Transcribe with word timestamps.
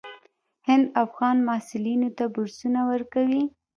هند 0.67 0.85
افغان 1.03 1.37
محصلینو 1.47 2.09
ته 2.17 2.23
بورسونه 2.33 2.79
ورکوي. 2.91 3.43